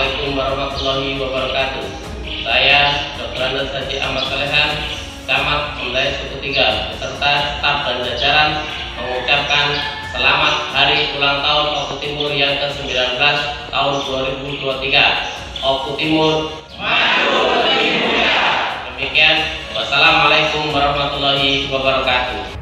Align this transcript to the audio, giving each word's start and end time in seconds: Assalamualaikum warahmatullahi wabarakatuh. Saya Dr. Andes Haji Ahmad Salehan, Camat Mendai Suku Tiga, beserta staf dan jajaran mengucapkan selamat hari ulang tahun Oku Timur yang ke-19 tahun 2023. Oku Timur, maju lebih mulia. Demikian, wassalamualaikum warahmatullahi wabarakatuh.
Assalamualaikum 0.00 0.32
warahmatullahi 0.32 1.12
wabarakatuh. 1.20 1.84
Saya 2.40 3.04
Dr. 3.20 3.36
Andes 3.36 3.68
Haji 3.68 4.00
Ahmad 4.00 4.24
Salehan, 4.32 4.68
Camat 5.28 5.76
Mendai 5.76 6.16
Suku 6.16 6.40
Tiga, 6.40 6.88
beserta 6.88 7.60
staf 7.60 7.84
dan 7.84 7.96
jajaran 8.08 8.64
mengucapkan 8.96 9.76
selamat 10.08 10.72
hari 10.72 11.12
ulang 11.20 11.44
tahun 11.44 11.66
Oku 11.84 11.94
Timur 12.00 12.32
yang 12.32 12.56
ke-19 12.64 12.96
tahun 13.68 13.94
2023. 14.40 15.68
Oku 15.68 15.90
Timur, 16.00 16.48
maju 16.80 17.32
lebih 17.60 18.00
mulia. 18.00 18.40
Demikian, 18.96 19.36
wassalamualaikum 19.76 20.72
warahmatullahi 20.72 21.68
wabarakatuh. 21.68 22.59